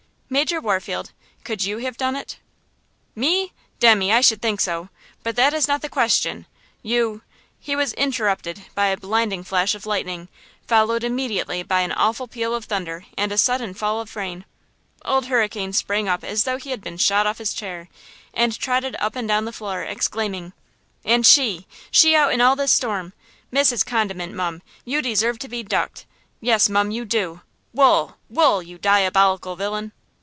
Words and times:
"Major 0.33 0.61
Warfield, 0.61 1.11
could 1.43 1.65
you 1.65 1.79
have 1.79 1.97
done 1.97 2.15
it?" 2.15 2.37
"Me? 3.15 3.51
Demmy, 3.81 4.13
I 4.13 4.21
should 4.21 4.41
think 4.41 4.61
so; 4.61 4.87
but 5.23 5.35
that 5.35 5.53
is 5.53 5.67
not 5.67 5.81
the 5.81 5.89
question! 5.89 6.45
You–" 6.81 7.21
He 7.59 7.75
was 7.75 7.91
interrupted 7.91 8.63
by 8.73 8.85
a 8.87 8.95
blinding 8.95 9.43
flash 9.43 9.75
of 9.75 9.85
lightning, 9.85 10.29
followed 10.65 11.03
immediately 11.03 11.63
by 11.63 11.81
an 11.81 11.91
awful 11.91 12.29
peal 12.29 12.55
of 12.55 12.63
thunder 12.63 13.03
and 13.17 13.33
a 13.33 13.37
sudden 13.37 13.73
fall 13.73 13.99
of 13.99 14.15
rain. 14.15 14.45
Old 15.03 15.25
Hurricane 15.25 15.73
sprang 15.73 16.07
up 16.07 16.23
as 16.23 16.45
though 16.45 16.55
he 16.55 16.69
had 16.71 16.79
been 16.81 16.95
shot 16.97 17.27
off 17.27 17.39
his 17.39 17.53
chair 17.53 17.89
and 18.33 18.57
trotted 18.57 18.95
up 18.99 19.17
and 19.17 19.27
down 19.27 19.43
the 19.43 19.51
floor 19.51 19.81
exclaiming: 19.83 20.53
"And 21.03 21.27
she–she 21.27 22.15
out 22.15 22.31
in 22.31 22.39
all 22.39 22.55
this 22.55 22.71
storm! 22.71 23.11
Mrs. 23.51 23.85
Condiment, 23.85 24.33
mum, 24.33 24.61
you 24.85 25.01
deserve 25.01 25.39
to 25.39 25.49
be 25.49 25.61
ducked! 25.61 26.05
Yes, 26.39 26.69
mum, 26.69 26.89
you 26.89 27.03
do! 27.03 27.41
Wool! 27.73 28.15
Wool! 28.29 28.63
you 28.63 28.77
diabolical 28.77 29.57
villain!" 29.57 29.91